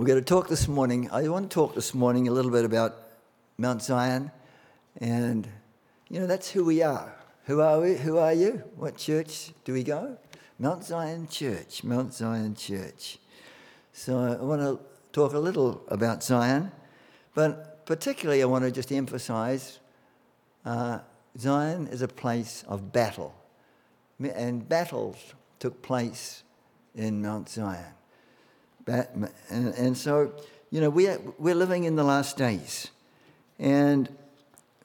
[0.00, 1.10] we're going to talk this morning.
[1.12, 2.96] I want to talk this morning a little bit about
[3.58, 4.30] Mount Zion.
[4.98, 5.46] And,
[6.08, 7.14] you know, that's who we are.
[7.44, 7.96] Who are we?
[7.96, 8.62] Who are you?
[8.76, 10.16] What church do we go?
[10.58, 11.84] Mount Zion Church.
[11.84, 13.18] Mount Zion Church.
[13.92, 14.80] So I want to
[15.12, 16.72] talk a little about Zion,
[17.34, 19.80] but particularly I want to just emphasize
[20.64, 21.00] uh,
[21.38, 23.34] Zion is a place of battle.
[24.18, 26.42] And battles took place
[26.94, 27.99] in Mount Zion.
[28.90, 30.32] And, and so,
[30.70, 32.90] you know, we're, we're living in the last days.
[33.58, 34.08] And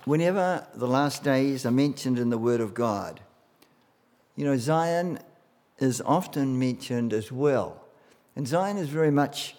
[0.04, 3.20] whenever the last days are mentioned in the Word of God,
[4.36, 5.20] you know, Zion
[5.80, 7.82] is often mentioned as well.
[8.36, 9.55] And Zion is very much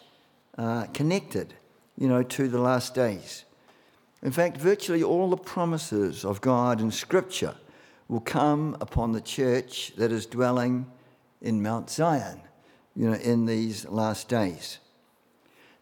[0.56, 1.54] uh, connected,
[1.98, 3.44] you know, to the last days.
[4.22, 7.54] In fact, virtually all the promises of God in Scripture
[8.08, 10.86] will come upon the church that is dwelling
[11.40, 12.40] in Mount Zion
[12.96, 14.78] you know, in these last days.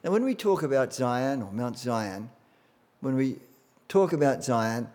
[0.03, 2.29] Now, when we talk about Zion or Mount Zion,
[3.01, 3.37] when we
[3.89, 4.89] talk about Zion,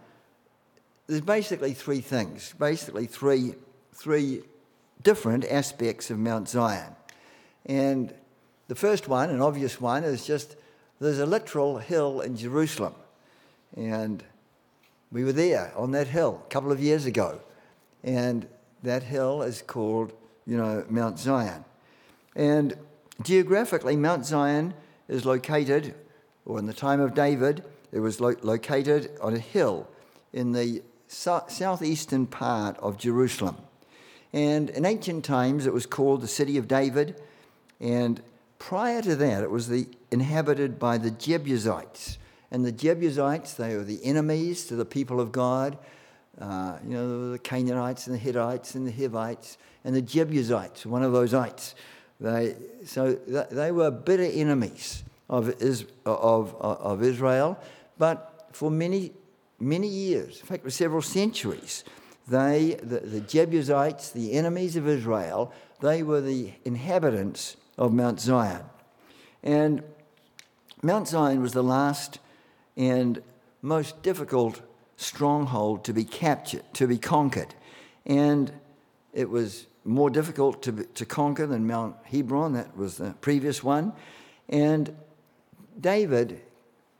[1.07, 3.55] there's basically three things, basically three,
[3.93, 4.43] three
[5.01, 6.95] different aspects of Mount Zion.
[7.65, 8.13] And
[8.67, 10.55] the first one, an obvious one, is just
[10.99, 12.93] there's a literal hill in Jerusalem.
[13.75, 14.23] And
[15.11, 17.39] we were there on that hill a couple of years ago.
[18.03, 18.47] And
[18.83, 20.13] that hill is called,
[20.45, 21.63] you know, Mount Zion.
[22.39, 22.77] And
[23.21, 24.73] geographically, Mount Zion
[25.09, 25.93] is located,
[26.45, 29.89] or in the time of David, it was lo- located on a hill
[30.31, 33.57] in the so- southeastern part of Jerusalem.
[34.31, 37.21] And in ancient times, it was called the City of David.
[37.81, 38.21] And
[38.57, 42.17] prior to that, it was the, inhabited by the Jebusites.
[42.51, 45.77] And the Jebusites, they were the enemies to the people of God.
[46.39, 51.03] Uh, you know, the Canaanites and the Hittites and the Hivites and the Jebusites, one
[51.03, 51.75] of those ites.
[52.19, 55.49] They, so they were bitter enemies of,
[56.05, 57.57] of, of Israel,
[57.97, 59.11] but for many,
[59.59, 61.83] many years, in fact, for several centuries,
[62.27, 68.63] they, the, the Jebusites, the enemies of Israel, they were the inhabitants of Mount Zion.
[69.41, 69.83] And
[70.81, 72.19] Mount Zion was the last
[72.75, 73.21] and
[73.61, 74.61] most difficult
[74.97, 77.55] stronghold to be captured, to be conquered.
[78.05, 78.51] And
[79.13, 83.93] it was more difficult to, to conquer than Mount Hebron, that was the previous one.
[84.47, 84.95] And
[85.79, 86.41] David,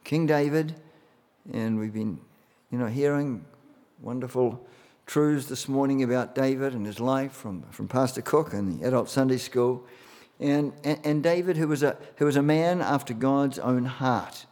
[0.04, 0.76] King David,
[1.54, 2.20] and we've been,
[2.72, 3.46] you know, hearing
[4.02, 4.66] wonderful
[5.06, 9.10] truths this morning about David and his life from, from Pastor Cook and the adult
[9.10, 9.86] Sunday school.
[10.40, 14.46] And, and, and David, who was, a, who was a man after God's own heart,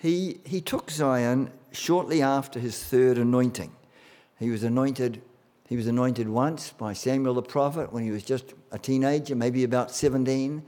[0.00, 3.72] he, he took Zion shortly after his third anointing.
[4.38, 5.22] He was anointed
[5.68, 9.64] he was anointed once by Samuel the prophet when he was just a teenager, maybe
[9.64, 10.62] about 17.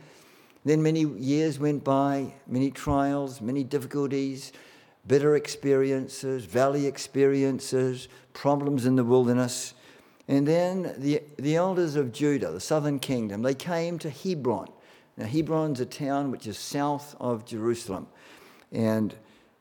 [0.66, 4.52] Then many years went by, many trials, many difficulties,
[5.06, 9.72] bitter experiences, valley experiences, problems in the wilderness.
[10.28, 14.68] And then the, the elders of Judah, the southern kingdom, they came to Hebron.
[15.16, 18.06] Now, Hebron's a town which is south of Jerusalem.
[18.70, 19.14] And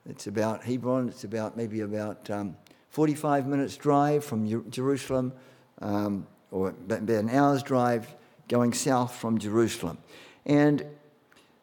[0.06, 2.58] it's about, Hebron, it's about maybe about um,
[2.90, 5.34] 45 minutes drive from Jerusalem,
[5.82, 8.08] um, or about an hour's drive
[8.48, 9.98] going south from Jerusalem.
[10.46, 10.84] And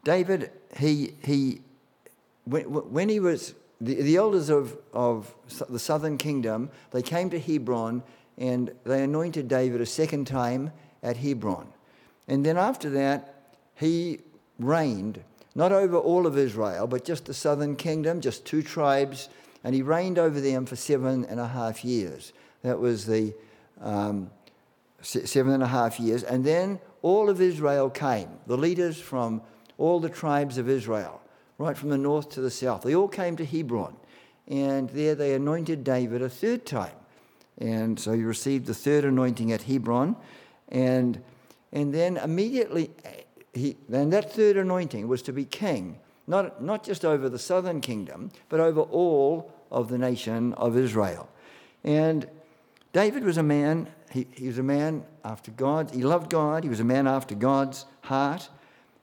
[0.05, 1.61] David, he, he
[2.45, 5.35] when, when he was, the, the elders of, of
[5.69, 8.03] the southern kingdom, they came to Hebron
[8.39, 10.71] and they anointed David a second time
[11.03, 11.67] at Hebron.
[12.29, 13.35] And then after that,
[13.75, 14.21] he
[14.59, 15.23] reigned,
[15.55, 19.29] not over all of Israel, but just the southern kingdom, just two tribes
[19.67, 22.33] and he reigned over them for seven and a half years.
[22.63, 23.35] That was the
[23.81, 24.31] um,
[25.03, 26.23] seven and a half years.
[26.23, 29.43] And then all of Israel came, the leaders from
[29.77, 31.21] all the tribes of Israel,
[31.59, 32.83] right from the north to the south.
[32.83, 33.97] They all came to Hebron.
[34.47, 36.95] And there they anointed David a third time.
[37.59, 40.15] And so he received the third anointing at Hebron.
[40.69, 41.21] And,
[41.73, 42.93] and then immediately,
[43.53, 45.99] he, and that third anointing was to be king,
[46.29, 51.29] not, not just over the southern kingdom, but over all of the nation of Israel.
[51.85, 52.29] And
[52.93, 55.91] David was a man, he, he was a man after God.
[55.91, 56.63] He loved God.
[56.63, 58.49] He was a man after God's heart.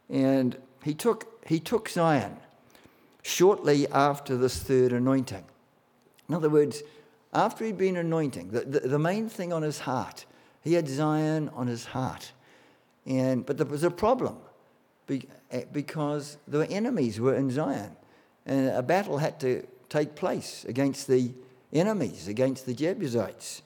[0.10, 2.38] And he took, he took Zion
[3.22, 5.44] shortly after this third anointing.
[6.28, 6.82] In other words,
[7.34, 10.26] after he'd been anointing, the, the, the, main thing on his heart,
[10.62, 12.32] he had Zion on his heart.
[13.06, 14.38] And, but there was a problem
[15.10, 17.96] eh, because the enemies were in Zion.
[18.46, 21.32] And a battle had to take place against the
[21.72, 23.62] enemies, against the Jebusites.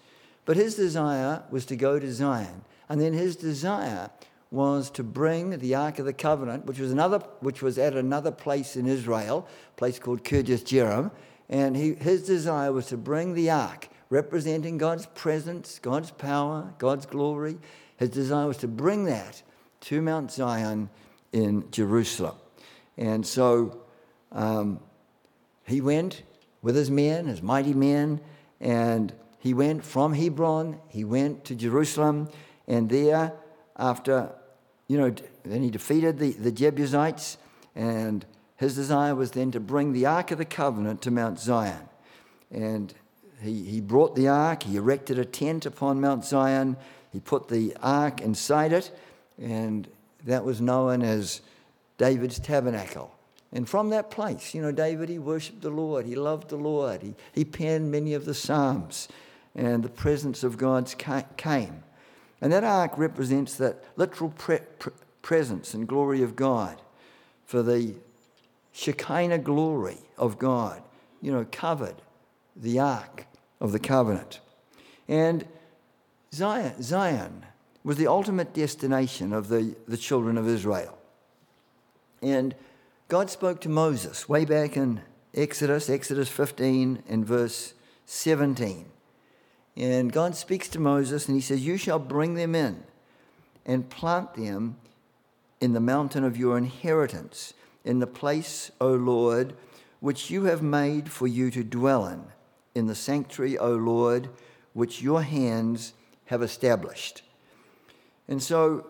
[0.45, 2.63] But his desire was to go to Zion.
[2.89, 4.09] And then his desire
[4.51, 8.31] was to bring the Ark of the Covenant, which was, another, which was at another
[8.31, 11.12] place in Israel, a place called Kirjath Jearim,
[11.50, 17.06] and he, his desire was to bring the Ark, representing God's presence, God's power, God's
[17.06, 17.57] glory.
[17.97, 19.41] His desire was to bring that
[19.81, 20.89] to Mount Zion
[21.31, 22.35] in Jerusalem.
[22.97, 23.81] And so
[24.31, 24.79] um,
[25.68, 26.24] he went
[26.62, 28.22] with his men, his mighty men,
[28.60, 32.30] and he went from Hebron, he went to Jerusalem,
[32.68, 33.34] and there,
[33.78, 34.31] after,
[34.88, 37.38] you know, then he defeated the, the Jebusites,
[37.75, 38.25] and
[38.56, 41.88] his desire was then to bring the Ark of the Covenant to Mount Zion.
[42.50, 42.94] And
[43.42, 46.75] he, he brought the Ark, he erected a tent upon Mount Zion,
[47.12, 48.92] he put the Ark inside it,
[49.40, 49.88] and
[50.25, 51.42] that was known as
[51.98, 53.17] David's tabernacle.
[53.52, 56.06] And from that place, you know, David, he worshiped the Lord.
[56.06, 57.02] He loved the Lord.
[57.02, 59.08] He, he penned many of the Psalms,
[59.56, 60.94] and the presence of God
[61.38, 61.84] came.
[62.42, 66.82] And that ark represents that literal pre- pre- presence and glory of God
[67.46, 67.96] for the
[68.74, 70.84] Shekinah glory of God,
[71.22, 71.96] you know, covered
[72.56, 73.26] the ark
[73.60, 74.40] of the covenant.
[75.08, 75.46] And
[76.34, 77.46] Zion, Zion
[77.84, 80.98] was the ultimate destination of the, the children of Israel.
[82.22, 82.54] And
[83.07, 85.00] God spoke to Moses way back in
[85.33, 87.74] Exodus, Exodus 15 and verse
[88.06, 88.86] 17.
[89.77, 92.83] And God speaks to Moses and he says, You shall bring them in
[93.65, 94.75] and plant them
[95.62, 97.54] in the mountain of your inheritance,
[97.86, 99.53] in the place, O Lord,
[100.01, 102.24] which you have made for you to dwell in,
[102.75, 104.27] in the sanctuary, O Lord,
[104.74, 105.94] which your hands
[106.25, 107.21] have established.
[108.27, 108.86] And so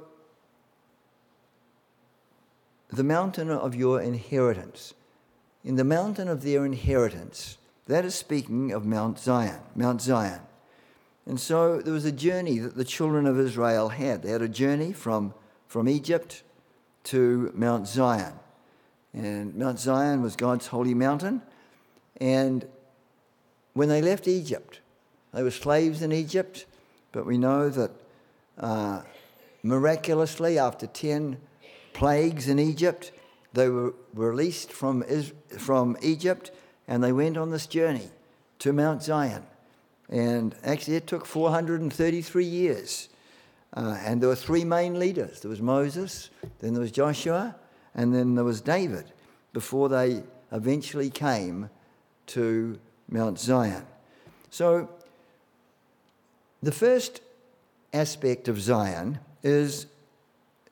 [2.90, 4.94] the mountain of your inheritance.
[5.64, 7.58] In the mountain of their inheritance,
[7.88, 10.42] that is speaking of Mount Zion, Mount Zion.
[11.26, 14.24] And so there was a journey that the children of Israel had.
[14.24, 15.34] They had a journey from,
[15.68, 16.44] from Egypt
[17.06, 18.34] to Mount Zion.
[19.14, 21.42] And Mount Zion was God's holy mountain.
[22.22, 22.66] And
[23.74, 24.80] when they left Egypt,
[25.34, 26.66] they were slaves in Egypt,
[27.12, 27.92] but we know that
[28.58, 29.02] uh,
[29.64, 31.38] miraculously, after 10
[31.98, 33.12] plagues in Egypt.
[33.54, 35.04] They were released from,
[35.58, 36.52] from Egypt
[36.88, 38.10] and they went on this journey
[38.60, 39.44] to Mount Zion.
[40.08, 43.10] And actually, it took 433 years.
[43.74, 46.30] Uh, and there were three main leaders there was Moses,
[46.60, 47.56] then there was Joshua,
[47.96, 49.12] and then there was David
[49.52, 51.70] before they eventually came
[52.28, 52.80] to
[53.10, 53.86] Mount Zion.
[54.50, 54.88] So,
[56.64, 57.22] the first
[57.92, 59.88] aspect of Zion is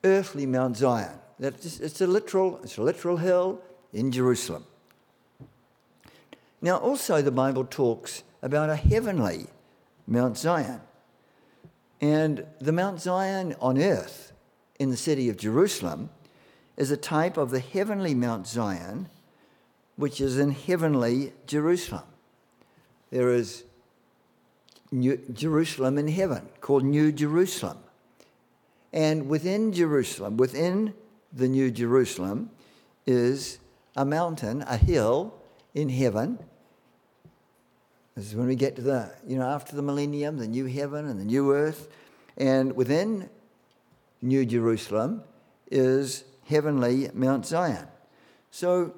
[0.06, 1.18] earthly Mount Zion.
[1.38, 3.60] It's a literal, it's a literal hill
[3.92, 4.64] in Jerusalem.
[6.62, 9.46] Now, also, the Bible talks about a heavenly
[10.06, 10.80] Mount Zion.
[12.00, 14.32] And the Mount Zion on earth
[14.78, 16.10] in the city of Jerusalem
[16.76, 19.08] is a type of the heavenly Mount Zion,
[19.96, 22.04] which is in heavenly Jerusalem.
[23.10, 23.64] There is
[24.92, 27.78] New Jerusalem in heaven called New Jerusalem.
[28.96, 30.94] And within Jerusalem, within
[31.30, 32.48] the New Jerusalem,
[33.06, 33.58] is
[33.94, 35.34] a mountain, a hill
[35.74, 36.38] in heaven.
[38.14, 41.06] This is when we get to the, you know, after the millennium, the new heaven
[41.06, 41.88] and the new earth.
[42.38, 43.28] And within
[44.22, 45.22] New Jerusalem
[45.70, 47.88] is heavenly Mount Zion.
[48.50, 48.94] So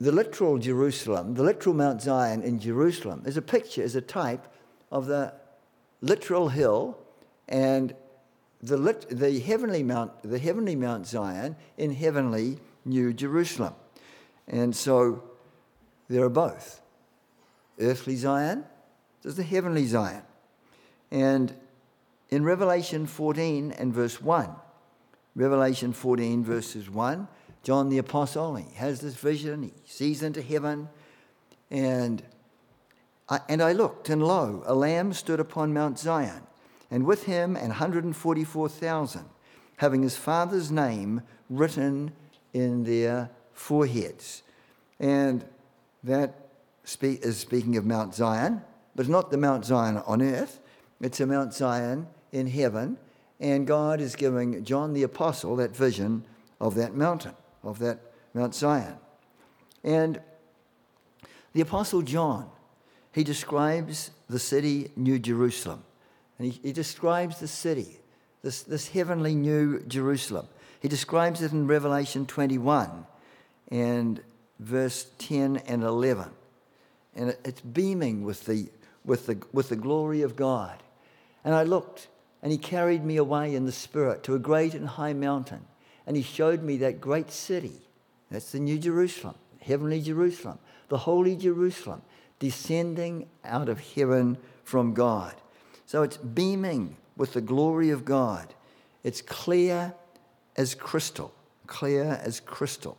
[0.00, 4.50] the literal Jerusalem, the literal Mount Zion in Jerusalem, is a picture, is a type
[4.90, 5.34] of the
[6.00, 7.02] literal hill
[7.48, 7.94] and
[8.62, 13.74] the, lit, the, heavenly Mount, the heavenly Mount Zion in heavenly New Jerusalem.
[14.48, 15.22] And so
[16.08, 16.80] there are both
[17.78, 18.64] earthly Zion,
[19.22, 20.22] there's the heavenly Zion.
[21.10, 21.54] And
[22.30, 24.50] in Revelation 14 and verse 1,
[25.34, 27.28] Revelation 14 verses 1,
[27.62, 30.88] John the Apostle, he has this vision, he sees into heaven,
[31.70, 32.22] and
[33.28, 36.45] I, and I looked, and lo, a lamb stood upon Mount Zion
[36.90, 39.24] and with him and 144,000,
[39.78, 42.12] having his father's name written
[42.52, 44.42] in their foreheads.
[44.98, 45.44] And
[46.04, 46.48] that
[47.02, 48.62] is speaking of Mount Zion,
[48.94, 50.60] but it's not the Mount Zion on earth,
[51.00, 52.96] it's a Mount Zion in heaven.
[53.38, 56.24] And God is giving John the Apostle that vision
[56.58, 58.00] of that mountain, of that
[58.32, 58.96] Mount Zion.
[59.84, 60.20] And
[61.52, 62.48] the Apostle John,
[63.12, 65.82] he describes the city New Jerusalem.
[66.38, 67.98] And he, he describes the city,
[68.42, 70.46] this, this heavenly new Jerusalem.
[70.80, 73.06] He describes it in Revelation 21
[73.68, 74.20] and
[74.60, 76.28] verse 10 and 11.
[77.14, 78.68] And it's beaming with the,
[79.04, 80.82] with, the, with the glory of God.
[81.44, 82.08] And I looked,
[82.42, 85.64] And he carried me away in the Spirit to a great and high mountain.
[86.06, 87.80] And he showed me that great city.
[88.30, 92.02] That's the New Jerusalem, heavenly Jerusalem, the holy Jerusalem,
[92.38, 95.34] descending out of heaven from God.
[95.86, 98.54] So it's beaming with the glory of God.
[99.04, 99.94] It's clear
[100.56, 101.32] as crystal,
[101.66, 102.98] clear as crystal.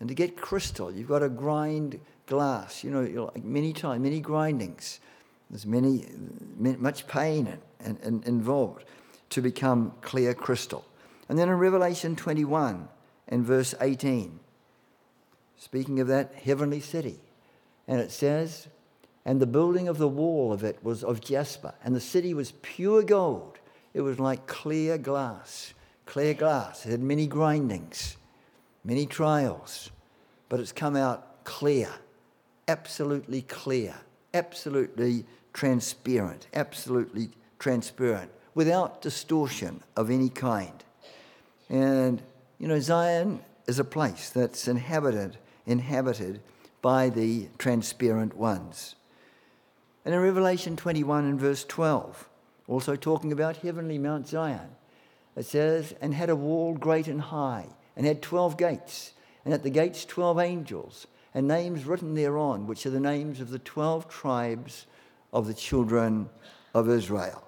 [0.00, 4.98] And to get crystal, you've got to grind glass, you know, many times, many grindings.
[5.48, 6.06] There's many,
[6.58, 8.84] much pain and, and involved
[9.30, 10.84] to become clear crystal.
[11.28, 12.88] And then in Revelation 21
[13.28, 14.40] and verse 18,
[15.56, 17.20] speaking of that heavenly city,
[17.86, 18.66] and it says,
[19.24, 22.52] and the building of the wall of it was of jasper, and the city was
[22.62, 23.58] pure gold.
[23.94, 25.74] It was like clear glass,
[26.06, 26.86] clear glass.
[26.86, 28.16] It had many grindings,
[28.84, 29.90] many trials,
[30.48, 31.88] but it's come out clear,
[32.68, 33.94] absolutely clear,
[34.34, 40.84] absolutely transparent, absolutely transparent, without distortion of any kind.
[41.68, 42.20] And,
[42.58, 46.40] you know, Zion is a place that's inhabited, inhabited
[46.80, 48.96] by the transparent ones.
[50.04, 52.28] And in Revelation 21 and verse 12,
[52.68, 54.70] also talking about heavenly Mount Zion,
[55.36, 57.66] it says, and had a wall great and high,
[57.96, 59.12] and had 12 gates,
[59.44, 63.50] and at the gates 12 angels, and names written thereon, which are the names of
[63.50, 64.86] the 12 tribes
[65.32, 66.28] of the children
[66.74, 67.42] of Israel.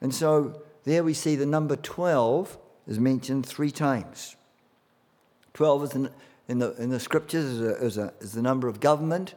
[0.00, 4.36] And so there we see the number 12 is mentioned three times.
[5.54, 6.10] 12 is in,
[6.46, 9.34] in the, in the scriptures is, a, is, a, is the number of government.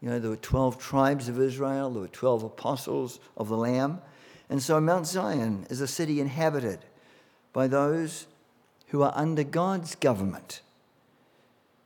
[0.00, 4.00] You know, there were 12 tribes of Israel, there were 12 apostles of the Lamb.
[4.48, 6.80] And so Mount Zion is a city inhabited
[7.52, 8.26] by those
[8.88, 10.60] who are under God's government.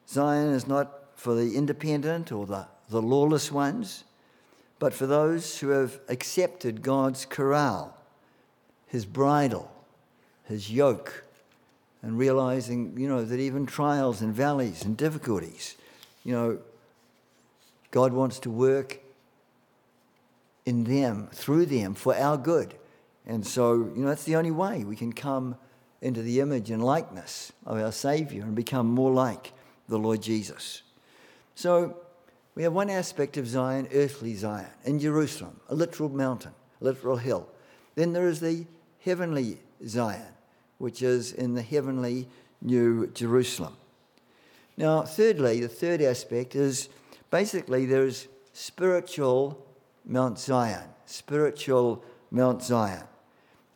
[0.08, 4.04] Zion is not for the independent or the, the lawless ones,
[4.78, 7.96] but for those who have accepted God's corral,
[8.86, 9.70] his bridle,
[10.44, 11.24] his yoke,
[12.02, 15.76] and realizing, you know, that even trials and valleys and difficulties,
[16.24, 16.58] you know,
[17.92, 18.98] God wants to work
[20.66, 22.74] in them, through them, for our good.
[23.26, 25.54] And so, you know, that's the only way we can come
[26.00, 29.52] into the image and likeness of our Savior and become more like
[29.88, 30.82] the Lord Jesus.
[31.54, 31.96] So,
[32.54, 37.16] we have one aspect of Zion, earthly Zion, in Jerusalem, a literal mountain, a literal
[37.16, 37.48] hill.
[37.94, 38.66] Then there is the
[39.04, 40.34] heavenly Zion,
[40.78, 42.28] which is in the heavenly
[42.60, 43.76] New Jerusalem.
[44.76, 46.88] Now, thirdly, the third aspect is
[47.32, 49.66] basically there's spiritual
[50.04, 53.04] Mount Zion, spiritual Mount Zion.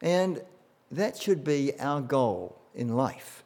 [0.01, 0.43] And
[0.93, 3.43] that should be our goal in life,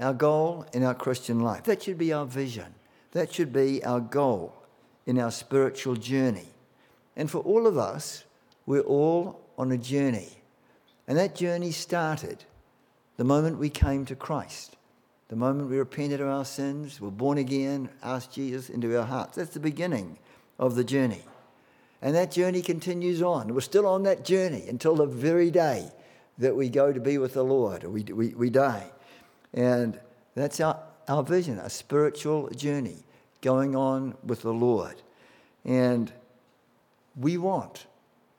[0.00, 1.64] our goal in our Christian life.
[1.64, 2.74] That should be our vision.
[3.12, 4.54] That should be our goal
[5.06, 6.48] in our spiritual journey.
[7.14, 8.24] And for all of us,
[8.64, 10.30] we're all on a journey.
[11.06, 12.44] And that journey started
[13.18, 14.76] the moment we came to Christ.
[15.30, 19.36] The moment we repented of our sins, were born again, asked Jesus into our hearts.
[19.36, 20.18] That's the beginning
[20.58, 21.22] of the journey.
[22.02, 23.54] And that journey continues on.
[23.54, 25.92] We're still on that journey until the very day
[26.38, 28.90] that we go to be with the Lord, we, we, we die.
[29.54, 30.00] And
[30.34, 33.04] that's our, our vision, a spiritual journey
[33.40, 35.00] going on with the Lord.
[35.64, 36.12] And
[37.14, 37.86] we want,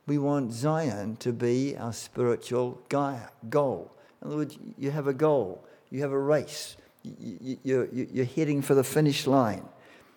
[0.07, 3.91] we want Zion to be our spiritual goal.
[4.21, 8.75] In other words, you have a goal, you have a race, you're, you're heading for
[8.75, 9.65] the finish line.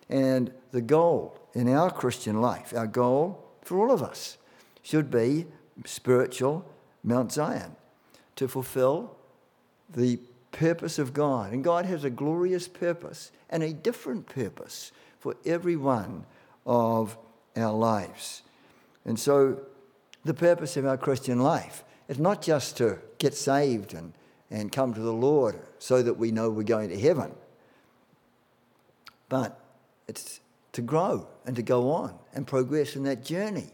[0.09, 4.37] And the goal in our Christian life, our goal for all of us,
[4.83, 5.47] should be
[5.85, 6.65] spiritual
[7.03, 7.75] Mount Zion
[8.35, 9.15] to fulfill
[9.89, 10.19] the
[10.51, 11.53] purpose of God.
[11.53, 16.25] And God has a glorious purpose and a different purpose for every one
[16.65, 17.17] of
[17.55, 18.43] our lives.
[19.05, 19.61] And so,
[20.23, 24.13] the purpose of our Christian life is not just to get saved and
[24.55, 27.33] and come to the Lord so that we know we're going to heaven.
[29.27, 29.59] But
[30.07, 30.39] it's
[30.71, 33.71] to grow and to go on and progress in that journey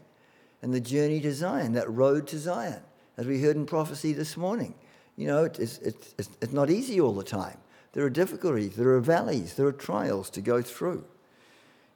[0.60, 2.80] and the journey to Zion, that road to Zion,
[3.16, 4.74] as we heard in prophecy this morning.
[5.16, 7.58] You know, it's, it's, it's, not easy all the time.
[7.92, 11.04] There are difficulties, there are valleys, there are trials to go through.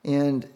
[0.05, 0.47] And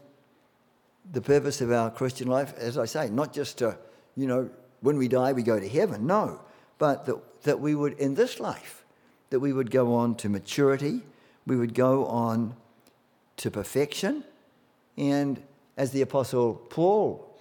[1.10, 3.76] the purpose of our Christian life, as I say, not just to,
[4.16, 4.50] you know,
[4.82, 6.06] when we die, we go to heaven.
[6.06, 6.40] No,
[6.80, 8.84] but that, that we would, in this life,
[9.28, 11.02] that we would go on to maturity,
[11.46, 12.56] we would go on
[13.37, 14.25] to perfection.
[14.96, 15.42] And
[15.76, 17.38] as the Apostle Paul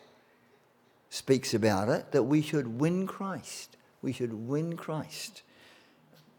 [1.10, 3.77] speaks about it, that we should win Christ.
[4.01, 5.41] We should win Christ.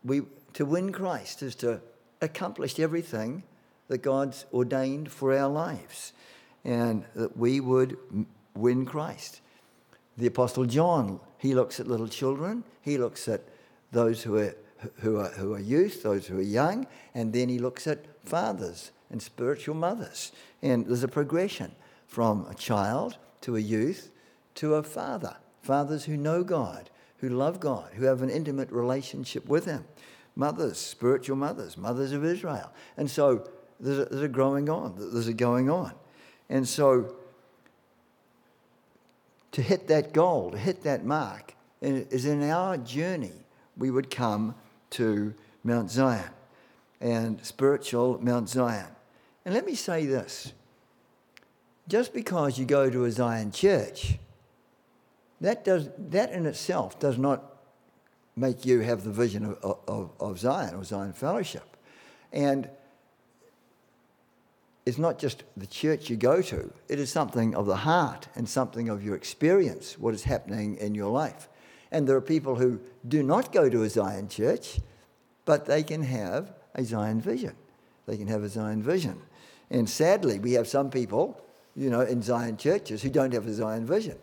[0.04, 0.20] We,
[0.52, 1.80] to win Christ is to
[2.20, 3.44] accomplish everything
[3.88, 6.12] that God's ordained for our lives,
[6.66, 7.96] and that we would
[8.54, 9.40] win Christ.
[10.20, 13.42] The Apostle John, he looks at little children, he looks at
[13.90, 14.54] those who are,
[15.00, 18.92] who are, who are youth, those who are young, and then he looks at fathers
[19.10, 20.32] and spiritual mothers.
[20.62, 21.72] And there's a progression
[22.06, 24.10] from a child to a youth
[24.56, 25.36] to a father.
[25.62, 29.84] Fathers who know God, who love God, who have an intimate relationship with Him.
[30.36, 32.72] Mothers, spiritual mothers, mothers of Israel.
[32.96, 33.48] And so
[33.78, 35.92] there's a, there's a growing on, there's a going on.
[36.48, 37.14] And so
[39.52, 43.32] to hit that goal, to hit that mark, is in our journey
[43.76, 44.54] we would come
[44.90, 46.30] to Mount Zion
[47.00, 48.88] and spiritual Mount Zion.
[49.44, 50.52] And let me say this
[51.88, 54.18] just because you go to a Zion church,
[55.40, 57.56] that, does, that in itself does not
[58.36, 61.76] make you have the vision of, of, of Zion or Zion fellowship.
[62.32, 62.68] And
[64.90, 68.48] it's not just the church you go to, it is something of the heart and
[68.48, 71.48] something of your experience, what is happening in your life.
[71.92, 74.80] And there are people who do not go to a Zion church,
[75.44, 77.54] but they can have a Zion vision.
[78.06, 79.22] They can have a Zion vision.
[79.70, 81.40] And sadly, we have some people,
[81.76, 84.18] you know, in Zion churches who don't have a Zion vision.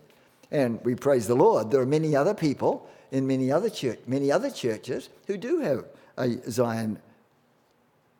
[0.51, 1.71] And we praise the Lord.
[1.71, 5.85] There are many other people in many other church, many other churches who do have
[6.17, 6.99] a Zion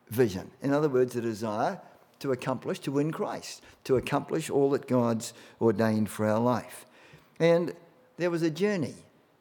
[0.08, 0.50] vision.
[0.62, 1.78] In other words, a desire
[2.20, 6.86] to accomplish, to win Christ, to accomplish all that God's ordained for our life.
[7.38, 7.74] And
[8.16, 8.94] there was a journey,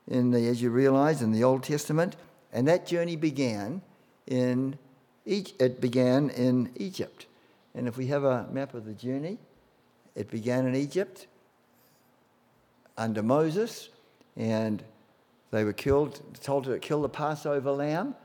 [0.08, 2.16] in the, as you realize, in the Old Testament,
[2.54, 3.82] and that journey began
[4.26, 4.78] in
[5.28, 7.26] it began in Egypt.
[7.76, 9.38] And if we have a map of the journey,
[10.16, 11.28] it began in Egypt
[12.98, 13.90] under Moses,
[14.38, 14.82] and
[15.52, 18.16] they were killed, told to kill the Passover lamb,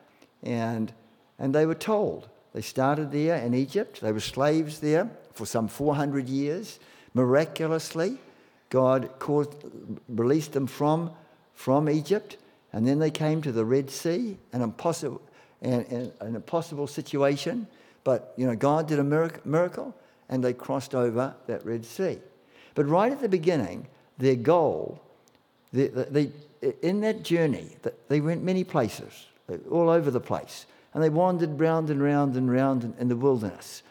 [0.44, 0.92] and,
[1.40, 4.00] and they were told they started there in Egypt.
[4.00, 6.78] They were slaves there for some 400 years.
[7.14, 8.18] Miraculously,
[8.68, 9.54] God caused,
[10.08, 11.10] released them from,
[11.54, 12.36] from Egypt.
[12.72, 15.20] And then they came to the Red Sea, an impossible,
[15.60, 17.66] an, an, an impossible situation.
[18.04, 19.94] But, you know, God did a miracle
[20.28, 22.18] and they crossed over that Red Sea.
[22.74, 23.86] But right at the beginning,
[24.18, 25.02] their goal,
[25.72, 26.30] they, they,
[26.82, 27.76] in that journey,
[28.08, 29.26] they went many places,
[29.70, 30.66] all over the place.
[30.94, 33.82] And they wandered round and round and round in, the wilderness.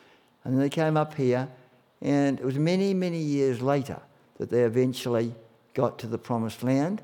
[0.44, 1.48] And they came up here,
[2.02, 4.00] and it was many, many years later
[4.38, 5.34] that they eventually
[5.74, 7.02] got to the promised land.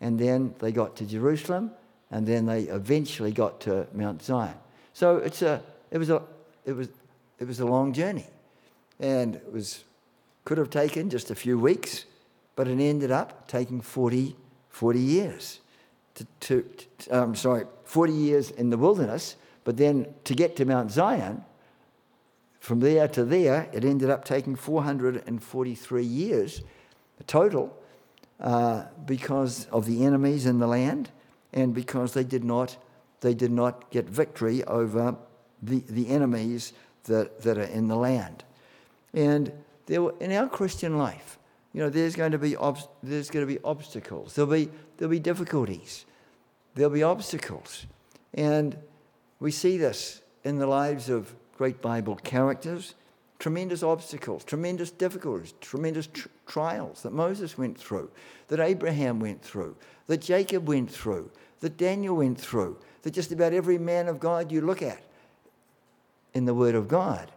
[0.00, 1.72] And then they got to Jerusalem,
[2.10, 4.54] and then they eventually got to Mount Zion.
[4.92, 6.22] So it's a, it, was a,
[6.64, 6.88] it, was,
[7.38, 8.26] it was a long journey.
[8.98, 9.84] And it was,
[10.44, 12.04] could have taken just a few weeks,
[12.56, 14.36] but it ended up taking 40,
[14.68, 15.60] 40 years.
[16.14, 16.64] To, to,
[16.98, 21.44] to um, sorry, 40 years in the wilderness but then to get to Mount Zion,
[22.60, 26.62] from there to there, it ended up taking 443 years
[27.26, 27.76] total
[28.40, 31.10] uh, because of the enemies in the land
[31.52, 32.76] and because they did not,
[33.20, 35.16] they did not get victory over
[35.62, 36.72] the, the enemies
[37.04, 38.44] that, that are in the land.
[39.12, 39.52] And
[39.86, 41.38] there were, in our Christian life,
[41.72, 44.34] you know, there's going to be, ob- there's going to be obstacles.
[44.34, 46.04] There'll be, there'll be difficulties.
[46.74, 47.86] There'll be obstacles.
[48.34, 48.76] And
[49.40, 52.94] we see this in the lives of great Bible characters
[53.40, 58.10] tremendous obstacles, tremendous difficulties, tremendous tr- trials that Moses went through,
[58.48, 59.74] that Abraham went through,
[60.06, 64.52] that Jacob went through, that Daniel went through, that just about every man of God
[64.52, 65.02] you look at
[66.34, 67.32] in the Word of God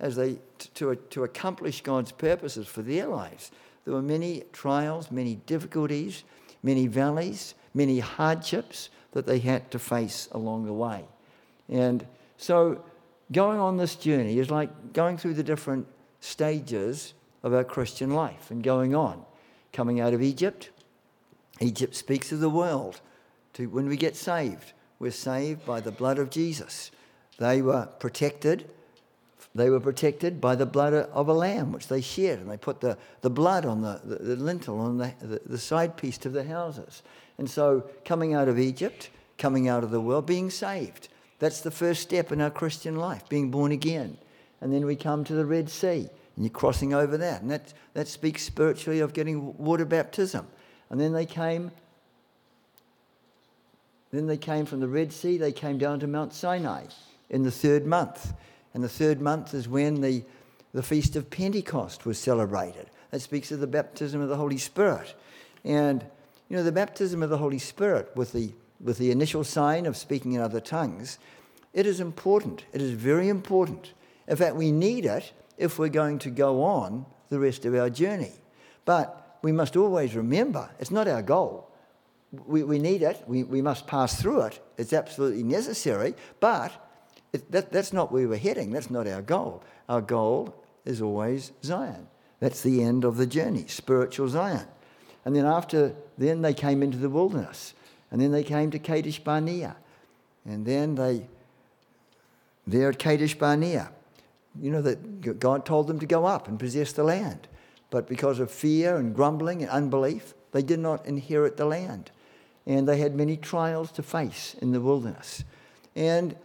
[0.00, 0.38] as they
[0.74, 3.50] to, to accomplish God's purposes for their lives.
[3.84, 6.22] There were many trials, many difficulties,
[6.62, 11.04] many valleys, many hardships that they had to face along the way.
[11.68, 12.82] And so
[13.32, 15.86] going on this journey is like going through the different
[16.20, 19.24] stages of our Christian life and going on.
[19.72, 20.70] Coming out of Egypt,
[21.60, 23.00] Egypt speaks of the world.
[23.54, 26.90] To when we get saved, we're saved by the blood of Jesus.
[27.38, 28.68] They were protected.
[29.54, 32.80] They were protected by the blood of a lamb, which they shed, and they put
[32.80, 36.32] the, the blood on the, the, the lintel, on the, the, the side piece of
[36.32, 37.02] the houses.
[37.38, 41.08] And so, coming out of Egypt, coming out of the world, being saved.
[41.38, 44.18] That's the first step in our Christian life, being born again.
[44.60, 47.42] And then we come to the Red Sea, and you're crossing over that.
[47.42, 50.46] And that, that speaks spiritually of getting water baptism.
[50.90, 51.70] And then they came.
[54.10, 56.84] Then they came from the Red Sea, they came down to Mount Sinai
[57.28, 58.32] in the third month.
[58.74, 60.24] And the third month is when the,
[60.72, 62.88] the Feast of Pentecost was celebrated.
[63.10, 65.14] That speaks of the baptism of the Holy Spirit.
[65.64, 66.04] And,
[66.48, 69.96] you know, the baptism of the Holy Spirit with the with the initial sign of
[69.96, 71.18] speaking in other tongues,
[71.72, 72.64] it is important.
[72.72, 73.92] It is very important.
[74.26, 77.90] In fact, we need it if we're going to go on the rest of our
[77.90, 78.32] journey.
[78.84, 81.70] But we must always remember it's not our goal.
[82.46, 84.60] We, we need it, we, we must pass through it.
[84.76, 86.72] It's absolutely necessary, but
[87.32, 88.70] it, that, that's not where we're heading.
[88.70, 89.62] That's not our goal.
[89.88, 92.06] Our goal is always Zion.
[92.40, 94.66] That's the end of the journey, spiritual Zion.
[95.24, 97.74] And then after then they came into the wilderness.
[98.10, 99.76] And then they came to Kadesh Barnea.
[100.44, 101.26] And then they,
[102.66, 103.90] there at Kadesh Barnea,
[104.60, 107.48] you know, that God told them to go up and possess the land.
[107.90, 112.10] But because of fear and grumbling and unbelief, they did not inherit the land.
[112.66, 115.44] And they had many trials to face in the wilderness.
[115.96, 116.36] And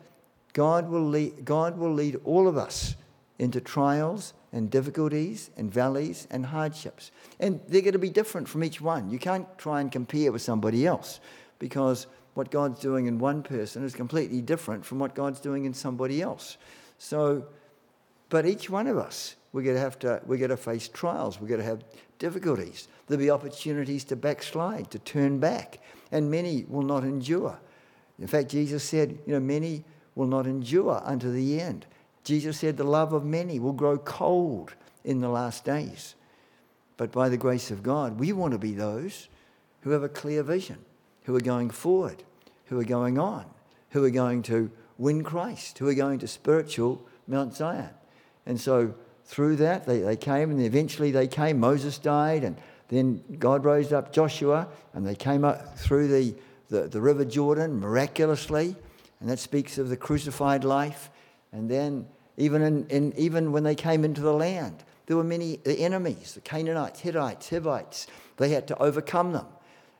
[0.54, 2.96] God will lead, God will lead all of us
[3.40, 7.12] into trials and difficulties and valleys and hardships.
[7.40, 9.10] And they're going to be different from each one.
[9.10, 11.20] You can't try and compare with somebody else
[11.64, 15.74] because what God's doing in one person is completely different from what God's doing in
[15.74, 16.58] somebody else.
[16.98, 17.46] So,
[18.28, 21.40] but each one of us, we're going to have to, we're going to face trials.
[21.40, 21.86] We're going to have
[22.20, 22.90] difficulties.
[23.08, 25.80] There'll be opportunities to backslide, to turn back,
[26.12, 27.58] and many will not endure.
[28.20, 31.86] In fact, Jesus said, you know, many will not endure unto the end.
[32.26, 34.74] Jesus said, the love of many will grow cold
[35.06, 36.16] in the last days.
[36.98, 39.30] But by the grace of God, we want to be those
[39.84, 40.84] who have a clear vision
[41.24, 42.24] who are going forward,
[42.66, 43.46] who are going on,
[43.90, 47.90] who are going to win Christ, who are going to spiritual Mount Zion.
[48.46, 48.94] And so
[49.26, 51.60] through that, they, they came and eventually they came.
[51.60, 52.58] Moses died, and
[52.90, 56.36] then God raised up Joshua, and they came up through the,
[56.70, 58.76] the, the River Jordan miraculously.
[59.20, 61.10] And that speaks of the crucified life.
[61.54, 65.60] And then, even, in, in, even when they came into the land, there were many
[65.66, 68.08] enemies, the Canaanites, Hittites, Hivites.
[68.38, 69.46] They had to overcome them.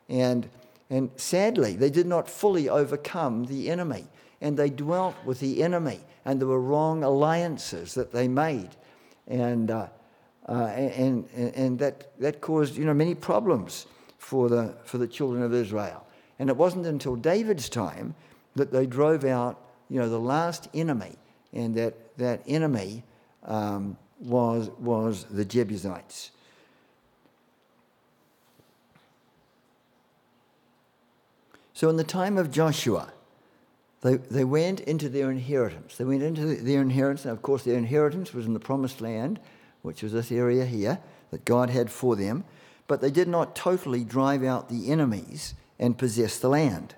[0.08, 0.48] And
[0.90, 4.06] and sadly, they did not fully overcome the enemy,
[4.40, 8.70] and they dwelt with the enemy, and there were wrong alliances that they made.
[9.26, 9.88] And, uh,
[10.48, 13.86] uh, and, and, and that, that caused you know, many problems
[14.18, 16.06] for the, for the children of Israel.
[16.38, 18.14] And it wasn't until David's time
[18.54, 21.16] that they drove out you know, the last enemy,
[21.52, 23.04] and that, that enemy
[23.44, 26.32] um, was, was the Jebusites.
[31.74, 33.12] So, in the time of Joshua,
[34.02, 35.96] they, they went into their inheritance.
[35.96, 39.40] They went into their inheritance, and of course, their inheritance was in the promised land,
[39.82, 42.44] which was this area here that God had for them.
[42.86, 46.94] But they did not totally drive out the enemies and possess the land.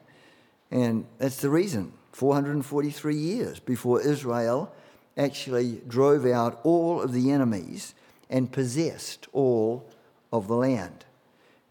[0.71, 4.75] And that's the reason 443 years before Israel
[5.17, 7.95] actually drove out all of the enemies
[8.29, 9.89] and possessed all
[10.33, 11.05] of the land.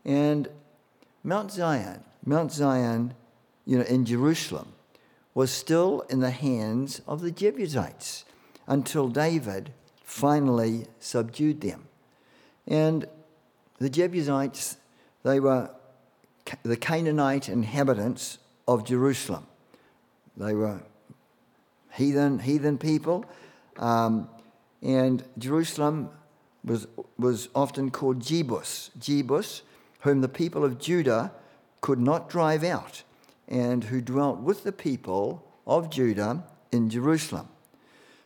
[0.03, 0.47] And
[1.23, 3.13] Mount Zion Mount Zion,
[3.65, 4.73] you know, in Jerusalem,
[5.33, 8.25] was still in the hands of the Jebusites
[8.67, 9.71] until David
[10.03, 11.87] finally subdued them.
[12.67, 13.05] And
[13.79, 14.77] the Jebusites,
[15.23, 15.69] they were
[16.63, 19.45] the Canaanite inhabitants of Jerusalem.
[20.37, 20.81] They were
[21.91, 23.25] heathen, heathen people.
[23.77, 24.29] Um,
[24.81, 26.09] and Jerusalem
[26.63, 29.61] was, was often called Jebus, Jebus,
[30.01, 31.31] whom the people of Judah
[31.85, 33.03] could not drive out,
[33.47, 37.47] and who dwelt with the people of Judah in Jerusalem.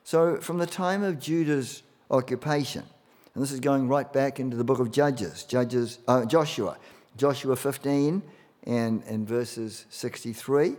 [0.06, 2.86] So, from the time of Judah's occupation,
[3.34, 6.78] and this is going right back into the book of Judges, Judges, uh, Joshua,
[7.18, 8.24] Joshua 15
[8.64, 10.78] and, and verses 63,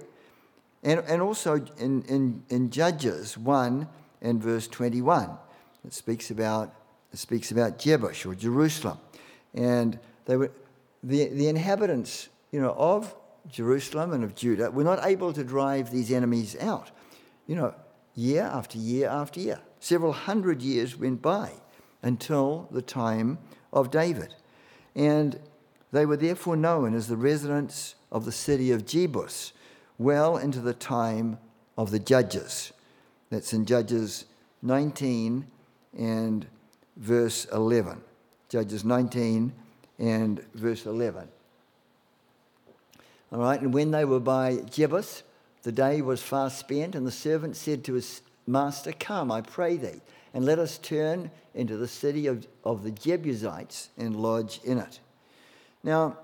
[0.82, 3.86] and, and also in, in, in Judges 1
[4.22, 5.28] and verse 21.
[5.84, 6.74] It speaks about,
[7.12, 8.98] it speaks about Jebush or Jerusalem.
[9.52, 10.50] And they were,
[11.02, 13.14] the, the inhabitants you know, of
[13.48, 16.90] Jerusalem and of Judah we were not able to drive these enemies out.
[17.46, 17.74] You know,
[18.14, 19.60] year after year after year.
[19.80, 21.52] Several hundred years went by
[22.02, 23.38] until the time
[23.72, 24.34] of David.
[24.94, 25.38] And
[25.92, 29.52] they were therefore known as the residents of the city of Jebus
[29.98, 31.38] well into the time
[31.76, 32.72] of the judges.
[33.30, 34.26] That's in Judges
[34.62, 35.46] 19
[35.98, 36.46] and
[36.96, 38.00] verse 11.
[38.48, 39.52] Judges 19
[39.98, 41.28] and verse 11.
[43.32, 45.22] All right, and when they were by Jebus,
[45.62, 49.76] the day was fast spent, and the servant said to his master, Come, I pray
[49.76, 50.00] thee,
[50.34, 55.00] and let us turn into the city of, of the Jebusites and lodge in it.
[55.84, 56.18] Now,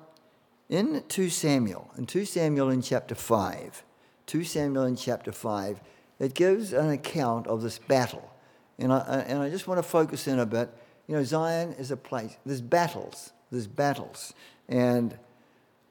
[0.68, 3.84] in 2 Samuel, in 2 Samuel in chapter 5,
[4.26, 5.80] 2 Samuel in chapter 5,
[6.18, 8.32] it gives an account of this battle.
[8.78, 10.68] And I, and I just want to focus in a bit.
[11.06, 14.34] You know, Zion is a place, there's battles, there's battles.
[14.68, 15.16] And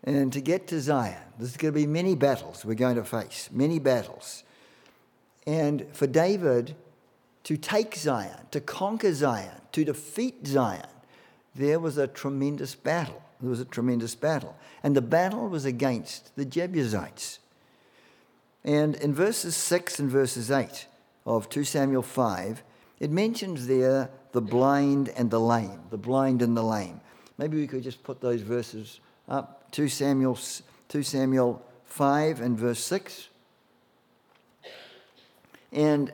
[0.06, 3.50] and to get to Zion, there's going to be many battles we're going to face,
[3.52, 4.44] many battles.
[5.48, 6.76] And for David
[7.44, 10.88] to take Zion, to conquer Zion, to defeat Zion,
[11.56, 13.22] there was a tremendous battle.
[13.42, 14.56] There was a tremendous battle.
[14.84, 17.40] And the battle was against the Jebusites.
[18.64, 20.88] And in verses 6 and verses 8
[21.26, 22.64] of 2 Samuel 5,
[23.00, 27.02] it mentions there the blind and the lame, the blind and the lame.
[27.38, 29.72] Maybe we could just put those verses up.
[29.72, 30.38] 2 Samuel,
[30.90, 33.30] 2 Samuel 5 and verse 6.
[35.72, 36.12] And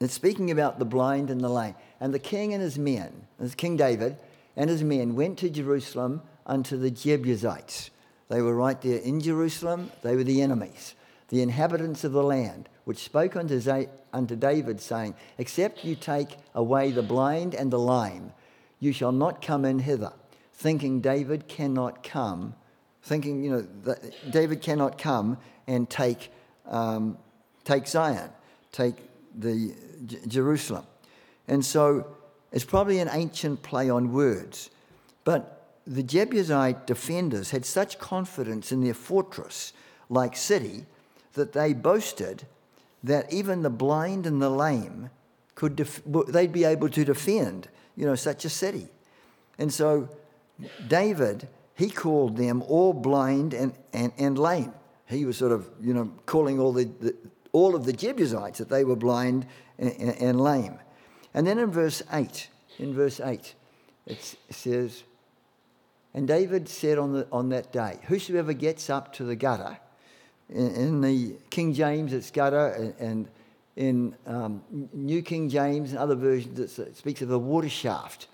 [0.00, 1.74] it's speaking about the blind and the lame.
[2.00, 4.16] And the king and his men, King David
[4.56, 7.90] and his men, went to Jerusalem unto the Jebusites.
[8.28, 10.94] They were right there in Jerusalem, they were the enemies,
[11.28, 16.90] the inhabitants of the land, which spoke unto, unto David, saying, Except you take away
[16.90, 18.32] the blind and the lame,
[18.80, 20.12] you shall not come in hither,
[20.54, 22.54] thinking David cannot come,
[23.02, 26.30] thinking, you know, that David cannot come and take,
[26.66, 27.18] um,
[27.64, 28.30] take Zion,
[28.72, 28.94] take
[29.36, 29.74] the
[30.06, 30.86] J- Jerusalem.
[31.48, 32.06] And so
[32.52, 34.70] it's probably an ancient play on words.
[35.24, 39.72] But the Jebusite defenders had such confidence in their fortress
[40.08, 40.86] like city
[41.34, 42.46] that they boasted
[43.02, 45.10] that even the blind and the lame
[45.54, 48.88] could def- they'd be able to defend you know such a city
[49.58, 50.08] and so
[50.86, 54.72] david he called them all blind and, and, and lame
[55.06, 57.14] he was sort of you know calling all the, the
[57.52, 59.46] all of the jebusites that they were blind
[59.78, 60.78] and, and, and lame
[61.32, 63.54] and then in verse 8 in verse 8
[64.06, 65.04] it says
[66.12, 69.78] and david said on, the, on that day whosoever gets up to the gutter
[70.48, 73.28] in, the King James, it's gutter, and
[73.76, 74.62] in um,
[74.92, 78.28] New King James and other versions, it speaks of a water shaft.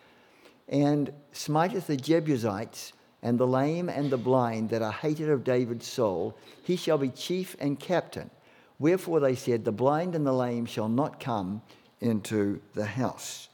[0.71, 5.87] And smiteth the Jebusites and the lame and the blind that are hated of David's
[5.87, 8.31] soul, he shall be chief and captain.
[8.79, 11.61] Wherefore they said, The blind and the lame shall not come
[12.01, 13.49] into the house.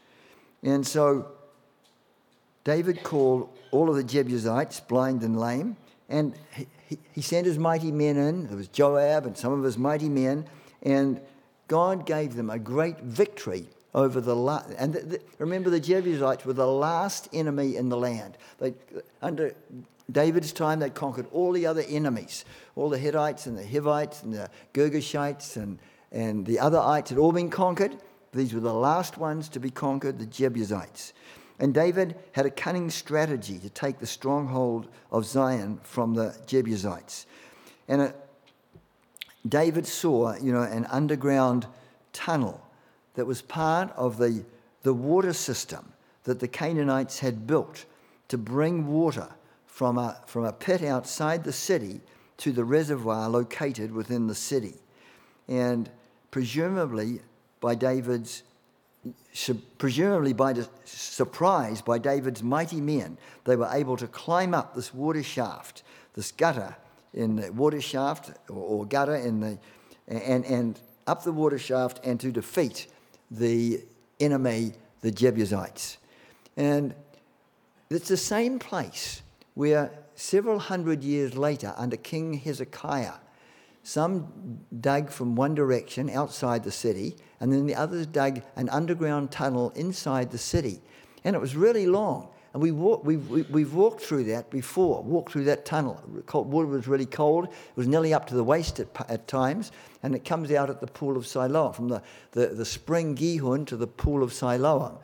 [0.62, 1.26] And so
[2.64, 5.76] David called all of the Jebusites, blind and lame,
[6.08, 6.34] and
[6.88, 8.46] he, he, sent his mighty men in.
[8.46, 10.46] There was Joab and some of his mighty men,
[10.82, 11.20] and
[11.66, 14.68] God gave them a great victory over the last.
[14.78, 18.36] And the, the, remember, the Jebusites were the last enemy in the land.
[18.58, 18.74] They,
[19.22, 19.54] under
[20.12, 22.44] David's time, they conquered all the other enemies,
[22.76, 25.78] all the Hittites and the Hivites and the Girgashites and,
[26.12, 27.96] and the other ites had all been conquered.
[28.32, 31.14] These were the last ones to be conquered, the Jebusites.
[31.58, 37.26] And David had a cunning strategy to take the stronghold of Zion from the Jebusites.
[37.88, 38.16] And it,
[39.48, 41.66] David saw, you know, an underground
[42.12, 42.65] tunnel
[43.16, 44.44] that was part of the,
[44.82, 45.92] the water system
[46.24, 47.84] that the Canaanites had built
[48.28, 49.28] to bring water
[49.66, 52.00] from a, from a pit outside the city
[52.38, 54.74] to the reservoir located within the city.
[55.48, 55.90] And
[56.30, 57.20] presumably
[57.60, 58.42] by David's
[59.78, 60.52] presumably by
[60.84, 66.32] surprise by David's mighty men, they were able to climb up this water shaft, this
[66.32, 66.74] gutter
[67.14, 69.58] in the water shaft or, or gutter in the,
[70.08, 72.88] and, and up the water shaft and to defeat
[73.30, 73.82] the
[74.20, 75.98] enemy, the Jebusites.
[76.56, 76.94] And
[77.90, 79.22] it's the same place
[79.54, 83.14] where several hundred years later, under King Hezekiah,
[83.82, 89.30] some dug from one direction outside the city, and then the others dug an underground
[89.30, 90.80] tunnel inside the city.
[91.22, 92.28] And it was really long.
[92.56, 96.02] And we walk, we've, we've walked through that before, walked through that tunnel.
[96.32, 97.48] Water was really cold.
[97.48, 99.72] It was nearly up to the waist at, at times.
[100.02, 103.66] And it comes out at the pool of Siloam, from the, the, the spring Gihon
[103.66, 104.96] to the pool of Siloam.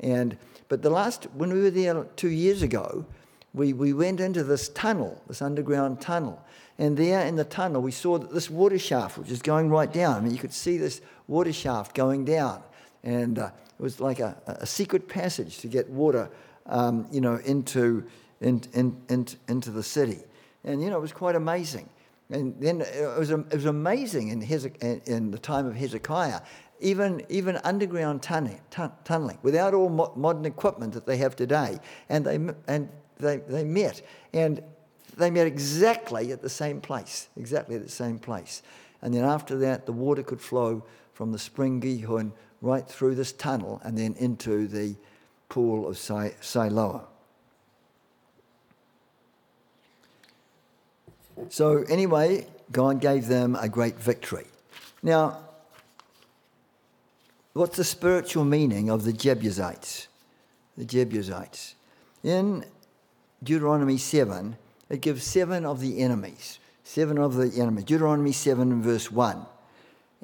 [0.00, 0.36] And,
[0.68, 3.06] but the last, when we were there two years ago,
[3.54, 6.44] we, we went into this tunnel, this underground tunnel.
[6.76, 9.90] And there in the tunnel, we saw that this water shaft, which is going right
[9.90, 10.16] down.
[10.16, 12.62] I mean, you could see this water shaft going down.
[13.02, 16.28] And uh, it was like a, a, secret passage to get water,
[16.68, 18.04] um, you know, into,
[18.40, 20.18] in, in, in, into the city.
[20.64, 21.88] And, you know, it was quite amazing.
[22.30, 26.40] And then it was, it was amazing in, Hezek- in the time of Hezekiah,
[26.80, 28.60] even, even underground tunneling,
[29.04, 31.78] tunneling without all mo- modern equipment that they have today.
[32.08, 34.02] And they, and they, they met.
[34.32, 34.62] And
[35.16, 38.62] they met exactly at the same place, exactly at the same place.
[39.02, 43.32] And then after that, the water could flow from the spring Gihon right through this
[43.32, 44.96] tunnel and then into the
[45.48, 47.02] pool of Siloam.
[51.50, 54.46] So, anyway, God gave them a great victory.
[55.02, 55.38] Now,
[57.52, 60.08] what's the spiritual meaning of the Jebusites?
[60.76, 61.76] The Jebusites.
[62.24, 62.64] In
[63.42, 64.56] Deuteronomy 7,
[64.90, 66.58] it gives seven of the enemies.
[66.82, 67.84] Seven of the enemies.
[67.84, 69.46] Deuteronomy 7 verse 1.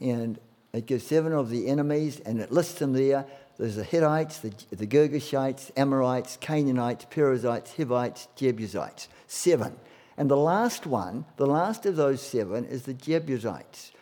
[0.00, 0.38] And
[0.72, 3.26] it gives seven of the enemies and it lists them there
[3.58, 9.08] there's the Hittites, the, the Girgashites, Amorites, Canaanites, Perizzites, Hivites, Jebusites.
[9.26, 9.76] Seven.
[10.16, 13.92] And the last one, the last of those seven, is the Jebusites.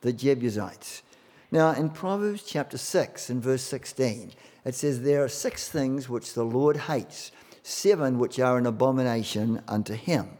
[0.00, 1.02] The Jebusites.
[1.50, 4.32] Now, in Proverbs chapter 6 and verse 16,
[4.64, 9.62] it says, There are six things which the Lord hates, seven which are an abomination
[9.68, 10.30] unto him.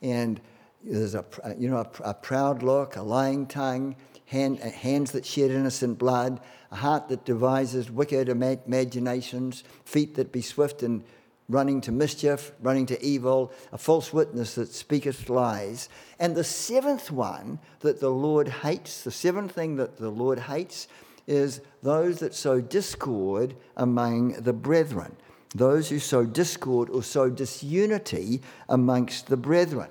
[0.00, 0.40] And
[0.84, 1.24] there's a,
[1.58, 6.40] you know, a, a proud look, a lying tongue, hand, hands that shed innocent blood,
[6.72, 11.04] a heart that devises wicked imaginations, feet that be swift in
[11.48, 15.90] running to mischief, running to evil, a false witness that speaketh lies.
[16.18, 20.88] And the seventh one that the Lord hates, the seventh thing that the Lord hates,
[21.26, 25.14] is those that sow discord among the brethren,
[25.54, 29.90] those who sow discord or sow disunity amongst the brethren.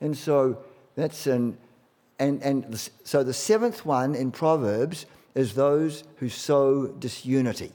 [0.00, 0.58] And so
[0.96, 1.58] that's an,
[2.18, 7.72] and, and so the seventh one in Proverbs is those who sow disunity.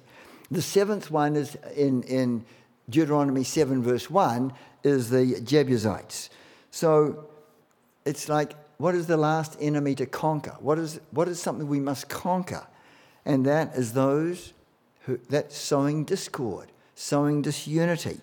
[0.52, 2.46] The seventh one is in, in
[2.90, 6.30] Deuteronomy 7, verse 1, is the Jebusites.
[6.72, 7.26] So
[8.06, 10.56] it's like, what is the last enemy to conquer?
[10.60, 12.66] What is, what is something we must conquer?
[13.26, 14.54] And that is those
[15.02, 18.22] who, that's sowing discord, sowing disunity.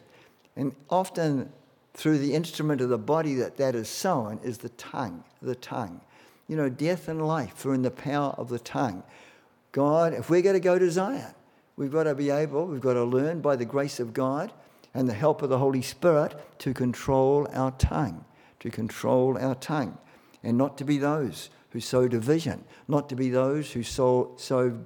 [0.57, 1.53] And often
[1.95, 6.01] through the instrument of the body that that is sown is the tongue, the tongue.
[6.49, 9.03] You know, death and life are in the power of the tongue.
[9.75, 11.35] God, if we're going to go to Zion,
[11.75, 14.53] we've got to be able, we've got to learn by the grace of God
[14.95, 18.25] and the help of the Holy Spirit to control our tongue,
[18.61, 19.99] to control our tongue,
[20.45, 24.79] and not to be those who sow division, not to be those who sow, sow,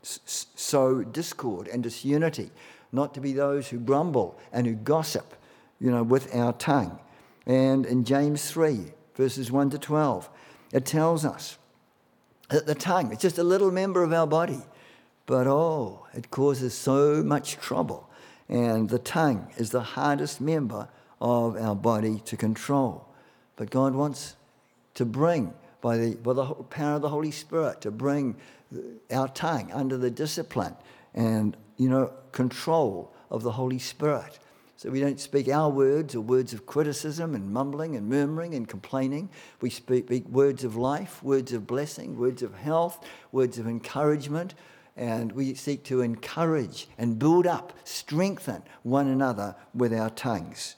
[0.00, 2.50] sow discord and disunity,
[2.92, 5.34] not to be those who grumble and who gossip,
[5.78, 6.98] you know, with our tongue.
[7.44, 10.30] And in James 3, verses 1 to 12,
[10.72, 11.58] it tells us
[12.50, 14.62] the tongue, it's just a little member of our body,
[15.26, 18.08] but oh, it causes so much trouble.
[18.48, 20.88] And the tongue is the hardest member
[21.20, 23.06] of our body to control.
[23.54, 24.34] But God wants
[24.94, 28.36] to bring by the, by the power of the Holy Spirit to bring
[29.10, 30.74] our tongue under the discipline
[31.14, 34.38] and, you know, control of the Holy Spirit.
[34.80, 38.66] So we don't speak our words or words of criticism and mumbling and murmuring and
[38.66, 39.28] complaining.
[39.60, 44.54] We speak, words of life, words of blessing, words of health, words of encouragement.
[44.96, 50.76] And we seek to encourage and build up, strengthen one another with our tongues.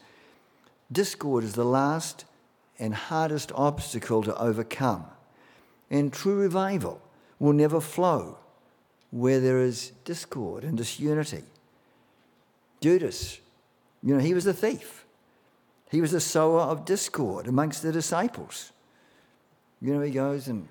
[0.90, 2.24] Discord is the last
[2.80, 5.04] and hardest obstacle to overcome.
[5.92, 7.00] And true revival
[7.38, 8.38] will never flow
[9.12, 11.44] where there is discord and disunity.
[12.80, 13.38] Judas,
[14.02, 15.06] you know, he was a thief.
[15.90, 18.72] He was a sower of discord amongst the disciples.
[19.80, 20.68] You know, he goes and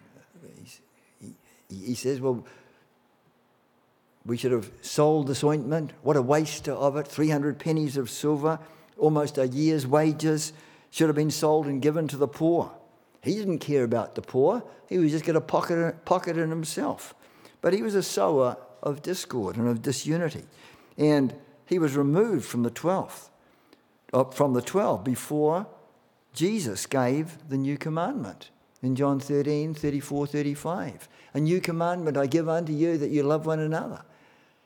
[1.20, 1.34] he,
[1.70, 2.46] he says, Well,
[4.26, 5.94] we should have sold this ointment.
[6.02, 7.08] What a waste of it.
[7.08, 8.60] 300 pennies of silver,
[8.98, 10.54] almost a year's wages
[10.90, 12.72] should have been sold and given to the poor.
[13.24, 17.14] He didn't care about the poor, he was just going to pocket, pocket it himself.
[17.62, 20.46] But he was a sower of discord and of disunity.
[20.98, 21.34] And
[21.72, 23.30] he was removed from the 12th,
[24.12, 25.66] uh, from the 12 before
[26.34, 28.50] Jesus gave the new commandment
[28.84, 31.08] in John 13, 34, 35.
[31.34, 34.02] A new commandment I give unto you that you love one another.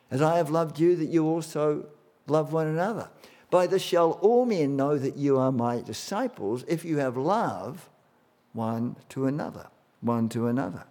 [0.09, 1.85] As I have loved you, that you also
[2.25, 3.07] love one another.
[3.51, 7.87] By this shall all men know that you are my disciples if you have love
[8.53, 9.67] one to another,
[10.01, 10.85] one to another.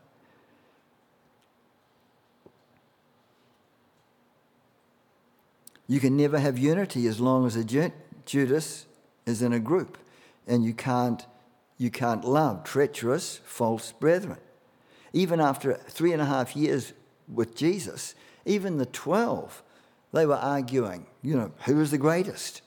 [5.86, 7.64] You can never have unity as long as a
[8.24, 8.86] Judas
[9.26, 9.98] is in a group,
[10.46, 11.24] and you can't,
[11.78, 14.38] you can't love treacherous, false brethren.
[15.12, 16.92] Even after three and a half years
[17.32, 19.62] with Jesus, even the 12
[20.14, 22.62] they were arguing, you know, who is the greatest?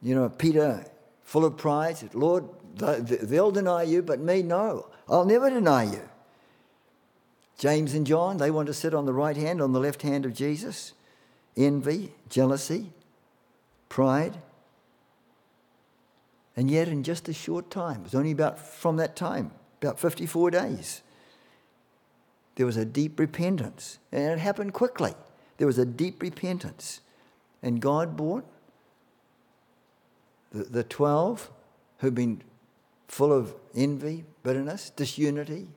[0.00, 0.86] You know, Peter,
[1.24, 2.44] full of pride, said, Lord,
[2.76, 4.88] they'll deny you, but me, no.
[5.08, 6.08] I'll never deny you.
[7.58, 10.24] James and John, they want to sit on the right hand, on the left hand
[10.24, 10.94] of Jesus.
[11.58, 12.92] Envy, jealousy,
[13.88, 14.38] pride.
[16.56, 19.50] And yet, in just a short time, it was only about from that time,
[19.82, 21.02] about 54 days,
[22.54, 23.98] there was a deep repentance.
[24.10, 25.14] And it happened quickly.
[25.58, 27.00] There was a deep repentance.
[27.62, 28.44] And God brought
[30.52, 31.50] the, the 12
[31.98, 32.42] who'd been
[33.08, 35.68] full of envy, bitterness, disunity,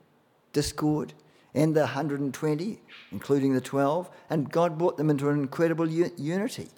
[0.54, 1.14] discord,
[1.54, 2.80] and the 120,
[3.12, 6.70] including the 12, and God brought them into an incredible unity.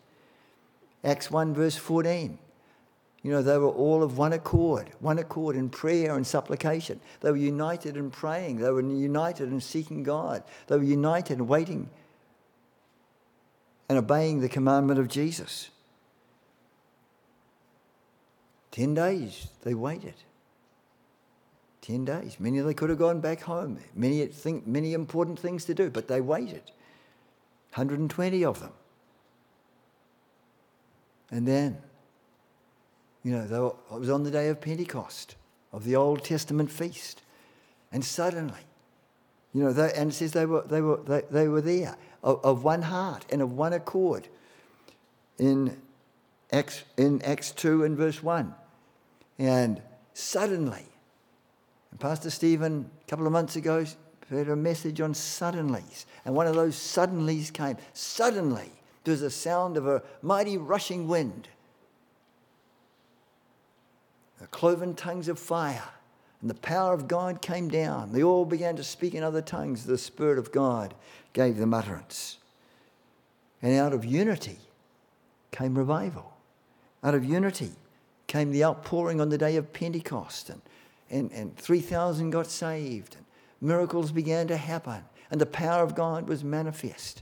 [1.03, 2.39] Acts 1, verse 14.
[3.21, 6.99] You know, they were all of one accord, one accord in prayer and supplication.
[7.21, 8.57] They were united in praying.
[8.57, 10.43] They were united in seeking God.
[10.67, 11.89] They were united in waiting
[13.87, 15.69] and obeying the commandment of Jesus.
[18.71, 20.15] Ten days they waited.
[21.83, 22.37] Ten days.
[22.39, 23.77] Many of them could have gone back home.
[23.93, 26.63] Many, think, many important things to do, but they waited.
[27.73, 28.71] 120 of them.
[31.29, 31.77] And then,
[33.21, 35.35] you know, were, it was on the day of Pentecost,
[35.73, 37.21] of the Old Testament feast.
[37.91, 38.61] And suddenly,
[39.53, 42.39] you know, they, and it says they were, they were, they, they were there of,
[42.45, 44.29] of one heart and of one accord
[45.37, 45.81] in
[46.49, 48.55] Acts, in Acts 2 and verse 1.
[49.37, 49.81] And
[50.13, 50.85] suddenly,
[51.93, 53.85] and Pastor Stephen, a couple of months ago,
[54.27, 56.05] heard a message on suddenlies.
[56.25, 57.77] And one of those suddenlies came.
[57.93, 58.71] Suddenly,
[59.03, 61.49] there was a sound of a mighty rushing wind,
[64.41, 65.87] the cloven tongues of fire,
[66.41, 68.11] and the power of God came down.
[68.11, 69.85] They all began to speak in other tongues.
[69.85, 70.95] The Spirit of God
[71.33, 72.39] gave them utterance.
[73.61, 74.57] And out of unity
[75.51, 76.33] came revival.
[77.03, 77.73] Out of unity
[78.25, 80.59] came the outpouring on the day of Pentecost, and,
[81.13, 83.25] and, and 3,000 got saved, and
[83.61, 87.21] miracles began to happen, and the power of God was manifest.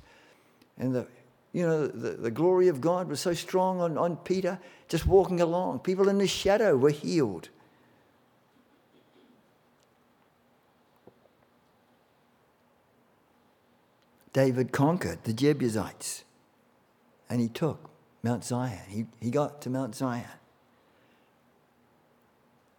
[0.78, 1.08] And the,
[1.52, 5.42] you know, the, the glory of God was so strong on, on Peter, just walking
[5.42, 5.80] along.
[5.80, 7.50] People in the shadow were healed.
[14.34, 16.24] David conquered the Jebusites
[17.30, 17.90] and he took
[18.24, 18.80] Mount Zion.
[18.88, 20.41] He, he got to Mount Zion.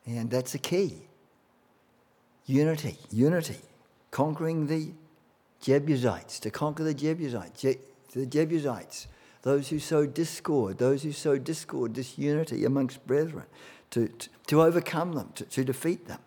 [0.06, 1.02] And that's the key
[2.46, 3.60] unity, unity,
[4.10, 4.92] conquering the
[5.60, 7.78] Jebusites, to conquer the Jebusites, Je-
[8.12, 9.06] the Jebusites,
[9.42, 13.44] those who sow discord, those who sow discord, disunity amongst brethren,
[13.90, 16.20] to, to, to overcome them, to, to defeat them.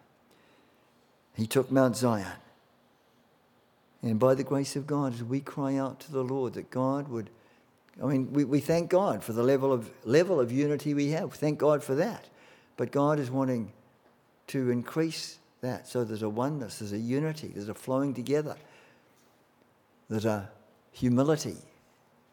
[1.36, 2.28] He took Mount Zion.
[4.01, 7.07] And by the grace of God, as we cry out to the Lord that God
[7.07, 7.30] would,
[8.01, 11.34] I mean, we, we thank God for the level of, level of unity we have.
[11.34, 12.26] Thank God for that.
[12.78, 13.71] But God is wanting
[14.47, 15.88] to increase that.
[15.88, 18.55] So there's a oneness, there's a unity, there's a flowing together,
[20.09, 20.49] there's a
[20.91, 21.57] humility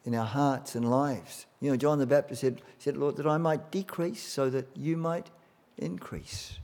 [0.05, 1.45] in our hearts and lives.
[1.59, 4.97] You know, John the Baptist said, said Lord, that I might decrease so that you
[4.97, 5.29] might
[5.77, 6.59] increase.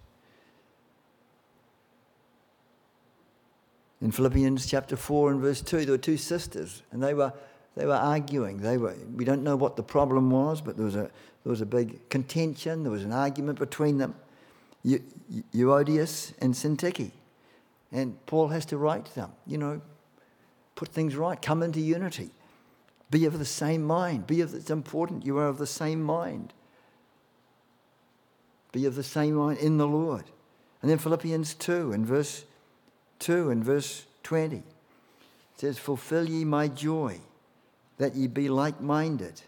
[4.01, 7.33] In Philippians chapter 4 and verse 2, there were two sisters, and they were,
[7.75, 8.57] they were arguing.
[8.57, 11.11] They were, we don't know what the problem was, but there was, a,
[11.43, 14.15] there was a big contention, there was an argument between them.
[14.85, 17.11] Euodias and Syntyche.
[17.91, 19.81] And Paul has to write to them, you know,
[20.75, 22.29] put things right, come into unity.
[23.11, 24.27] Be of the same mind.
[24.27, 26.53] Be of, it's important you are of the same mind.
[28.71, 30.25] Be of the same mind in the Lord.
[30.81, 32.45] And then Philippians 2 and verse
[33.19, 34.63] 2 and verse 20 it
[35.55, 37.19] says, Fulfill ye my joy,
[37.97, 39.41] that ye be like minded,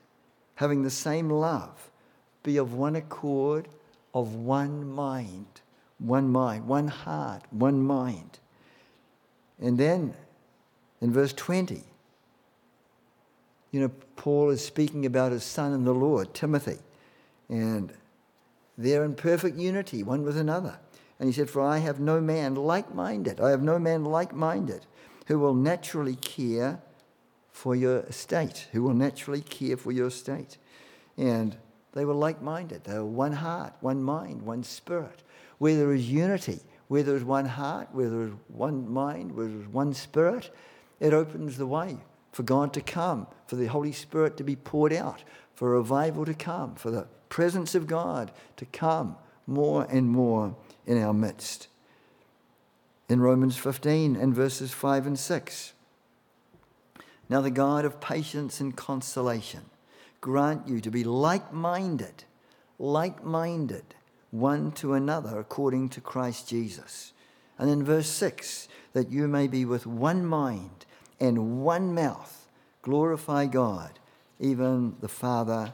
[0.61, 1.89] having the same love,
[2.43, 3.67] be of one accord,
[4.13, 5.47] of one mind.
[5.97, 8.37] One mind, one heart, one mind.
[9.59, 10.13] And then
[11.01, 11.83] in verse 20,
[13.71, 16.77] you know, Paul is speaking about his son in the Lord, Timothy,
[17.49, 17.91] and
[18.77, 20.77] they're in perfect unity, one with another.
[21.19, 24.33] And he said, For I have no man like minded, I have no man like
[24.33, 24.85] minded
[25.25, 26.81] who will naturally care
[27.51, 30.57] for your estate, who will naturally care for your estate.
[31.17, 31.55] And
[31.93, 35.23] they were like minded, they were one heart, one mind, one spirit.
[35.57, 39.47] Where there is unity, where there is one heart, where there is one mind, where
[39.47, 40.49] there is one spirit,
[40.99, 41.97] it opens the way
[42.31, 45.23] for God to come, for the Holy Spirit to be poured out,
[45.53, 51.01] for revival to come, for the presence of God to come more and more in
[51.01, 51.67] our midst.
[53.09, 55.73] In Romans 15 and verses 5 and 6.
[57.31, 59.61] Now, the God of patience and consolation
[60.19, 62.25] grant you to be like minded,
[62.77, 63.95] like minded,
[64.31, 67.13] one to another according to Christ Jesus.
[67.57, 70.85] And in verse 6, that you may be with one mind
[71.21, 72.49] and one mouth,
[72.81, 73.97] glorify God,
[74.37, 75.71] even the Father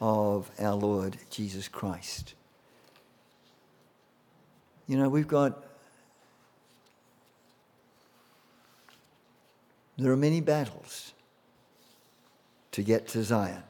[0.00, 2.32] of our Lord Jesus Christ.
[4.86, 5.62] You know, we've got,
[9.96, 11.12] there are many battles
[12.72, 13.62] to get to Zion.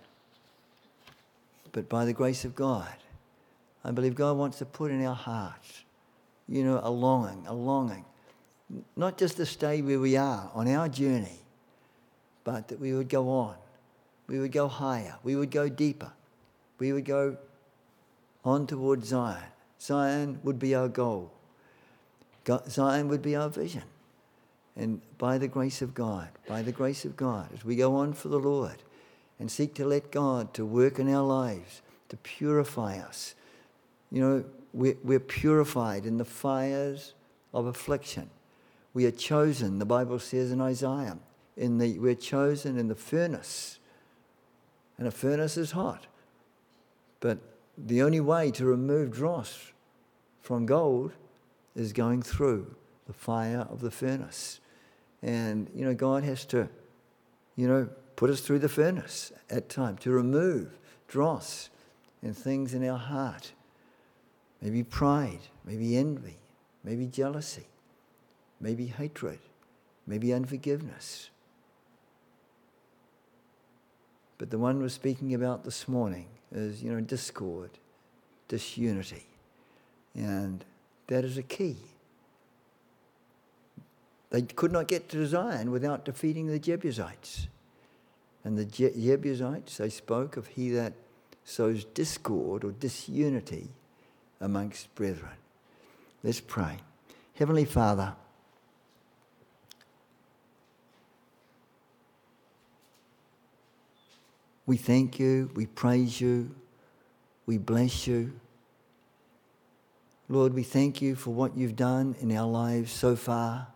[1.72, 2.95] But by the grace of God,
[3.85, 5.85] I believe God wants to put in our hearts,
[6.49, 8.05] you know, a longing, a longing
[8.97, 11.41] not just to stay where we are on our journey,
[12.45, 13.55] but that we would go on.
[14.27, 15.16] We would go higher.
[15.22, 16.12] We would go deeper.
[16.79, 17.37] We would go
[18.45, 19.43] on towards Zion.
[19.81, 21.33] Zion would be our goal.
[22.68, 23.83] Zion would be our vision.
[24.77, 28.12] And by the grace of God, by the grace of God, as we go on
[28.12, 28.83] for the Lord,
[29.39, 33.35] and seek to let God to work in our lives, to purify us.
[34.11, 37.14] You know, we're, we're purified in the fires
[37.53, 38.31] of affliction.
[38.95, 41.18] We are chosen, the Bible says in Isaiah,
[41.57, 43.79] in the, we're chosen in the furnace.
[44.99, 46.07] And a furnace is hot.
[47.20, 47.39] But
[47.77, 49.72] the only way to remove dross
[50.41, 51.12] from gold
[51.74, 52.74] is going through
[53.07, 54.61] the fire of the furnace.
[55.27, 56.68] And, you know, God has to,
[57.57, 61.68] you know, put us through the furnace at times to remove dross
[62.22, 63.53] and things in our heart.
[64.62, 66.39] Maybe pride, maybe envy,
[66.85, 67.66] maybe jealousy,
[68.61, 69.41] maybe hatred,
[70.07, 71.31] maybe unforgiveness.
[74.39, 77.70] But the one we're speaking about this morning is, you know, discord,
[78.47, 79.27] disunity.
[80.14, 80.64] And
[81.09, 81.79] that is a key.
[84.37, 87.49] They could not get to Zion without defeating the Jebusites.
[88.45, 90.93] And the Jebusites, they spoke of he that
[91.47, 93.70] sows discord or disunity
[94.39, 95.39] amongst brethren.
[96.22, 96.80] Let's pray.
[97.32, 98.14] Heavenly Father,
[104.66, 106.55] we thank you, we praise you,
[107.47, 108.39] we bless you.
[110.28, 113.68] Lord, we thank you for what you've done in our lives so far.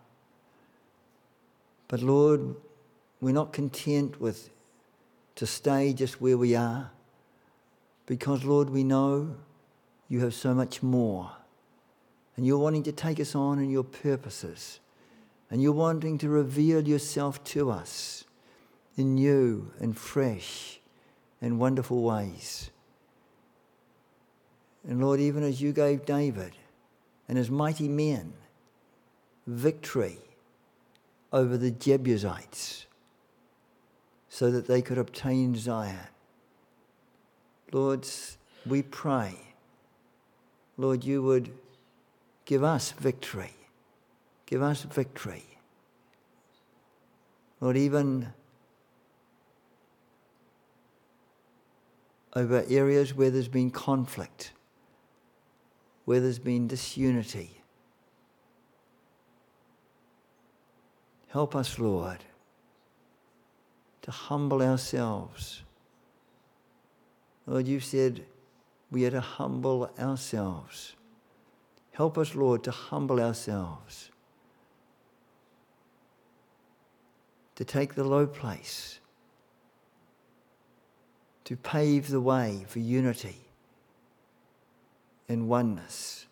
[1.91, 2.55] But Lord,
[3.19, 4.49] we're not content with
[5.35, 6.89] to stay just where we are
[8.05, 9.35] because, Lord, we know
[10.07, 11.31] you have so much more.
[12.37, 14.79] And you're wanting to take us on in your purposes.
[15.49, 18.23] And you're wanting to reveal yourself to us
[18.95, 20.79] in new and fresh
[21.41, 22.71] and wonderful ways.
[24.87, 26.53] And Lord, even as you gave David
[27.27, 28.31] and his mighty men
[29.45, 30.19] victory
[31.31, 32.85] over the Jebusites
[34.29, 35.97] so that they could obtain Zion.
[37.71, 38.07] Lord,
[38.65, 39.35] we pray,
[40.77, 41.51] Lord, you would
[42.45, 43.55] give us victory.
[44.45, 45.45] Give us victory.
[47.61, 48.33] Lord, even
[52.35, 54.51] over areas where there's been conflict
[56.05, 57.60] where there's been disunity.
[61.31, 62.25] Help us, Lord,
[64.01, 65.63] to humble ourselves.
[67.47, 68.25] Lord, you said
[68.91, 70.93] we are to humble ourselves.
[71.93, 74.11] Help us, Lord, to humble ourselves,
[77.55, 78.99] to take the low place,
[81.45, 83.37] to pave the way for unity
[85.29, 86.25] and oneness.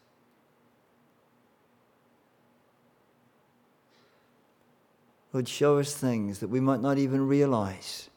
[5.34, 8.10] Lord, show us things that we might not even realize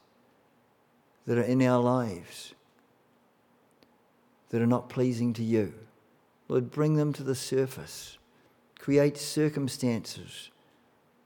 [1.25, 2.53] that are in our lives
[4.53, 5.73] that are not pleasing to you.
[6.47, 8.19] Lord, bring them to the surface.
[8.77, 10.51] Create circumstances,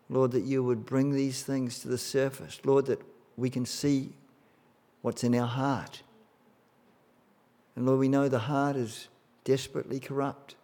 [0.09, 2.61] Lord, that you would bring these things to the surface.
[2.63, 3.01] Lord, that
[3.35, 4.13] we can see
[5.01, 6.03] what's in our heart.
[7.75, 9.09] And Lord, we know the heart is
[9.43, 10.55] desperately corrupt,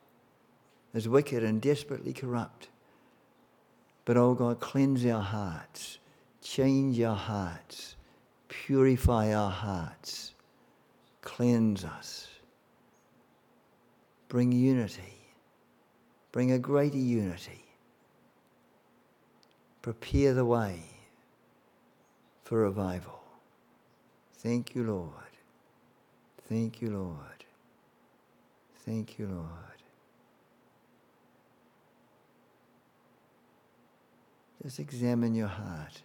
[0.93, 2.69] is wicked and desperately corrupt.
[4.05, 5.99] But, oh God, cleanse our hearts,
[6.41, 7.95] change our hearts,
[8.49, 10.33] purify our hearts,
[11.21, 12.27] cleanse us,
[14.27, 15.17] bring unity,
[16.31, 17.63] bring a greater unity,
[19.81, 20.83] prepare the way
[22.43, 23.21] for revival.
[24.33, 25.09] Thank you, Lord.
[26.49, 27.45] Thank you, Lord.
[28.85, 29.82] Thank you, Lord.
[34.63, 36.01] Just examine your heart.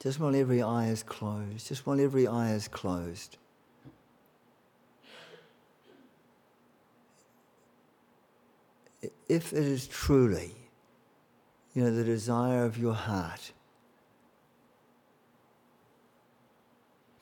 [0.00, 3.36] Just while every eye is closed, just while every eye is closed.
[9.28, 10.54] If it is truly,
[11.74, 13.52] you know, the desire of your heart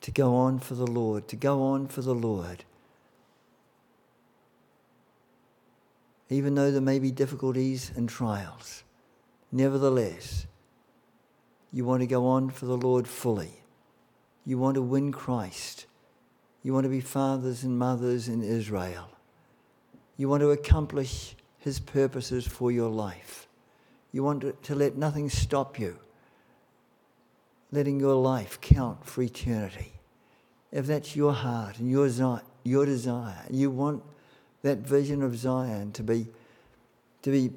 [0.01, 2.65] to go on for the Lord, to go on for the Lord.
[6.33, 8.85] Even though there may be difficulties and trials,
[9.51, 10.47] nevertheless,
[11.73, 13.63] you want to go on for the Lord fully.
[14.45, 15.87] You want to win Christ.
[16.63, 19.09] You want to be fathers and mothers in Israel.
[20.17, 23.47] You want to accomplish His purposes for your life.
[24.11, 25.99] You want to, to let nothing stop you
[27.73, 29.95] letting your life count for eternity.
[30.71, 32.09] If that's your heart and your,
[32.63, 34.03] your desire, you want
[34.63, 36.29] that vision of Zion to be,
[37.23, 37.51] to be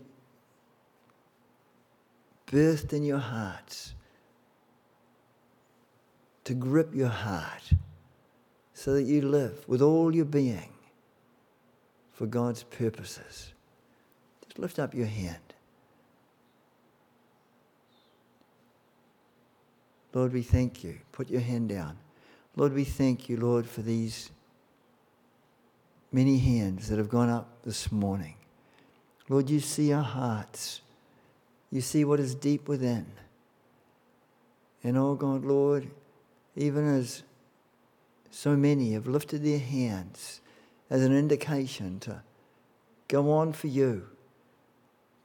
[2.48, 3.96] birthed in your hearts
[6.46, 7.74] to grip your heart
[8.74, 10.70] so that you live with all your being
[12.14, 13.54] for God's purposes.
[14.46, 15.38] Just lift up your hand.
[20.14, 21.00] Lord, we thank you.
[21.12, 21.98] Put your hand down.
[22.56, 24.30] Lord, we thank you, Lord, for these
[26.16, 28.36] many hands that have gone up this morning.
[29.28, 30.80] Lord, you see our hearts.
[31.70, 33.06] You see what is deep within.
[34.82, 35.92] And oh God, Lord,
[36.56, 37.24] even as
[38.32, 40.40] so many have lifted their hands
[40.90, 42.22] as an indication to
[43.10, 44.08] go on for you,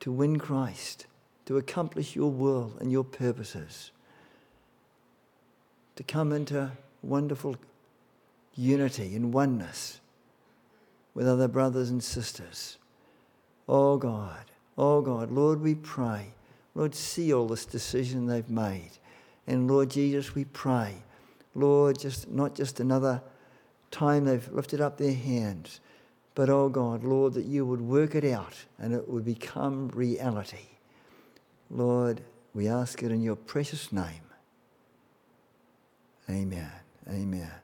[0.00, 1.06] to win Christ,
[1.46, 3.92] to accomplish your will and your purposes,
[5.94, 7.54] to come into wonderful
[8.56, 10.00] unity and oneness
[11.14, 12.78] with other brothers and sisters.
[13.68, 14.44] Oh God,
[14.76, 16.34] oh God, Lord, we pray.
[16.74, 18.90] Lord, see all this decision they've made.
[19.46, 20.94] And Lord Jesus, we pray,
[21.54, 23.22] Lord, just not just another
[23.90, 25.80] time they've lifted up their hands,
[26.34, 30.68] but oh God, Lord, that you would work it out and it would become reality.
[31.70, 32.22] Lord,
[32.54, 34.22] we ask it in your precious name.
[36.28, 36.70] Amen.
[37.08, 37.59] Amen.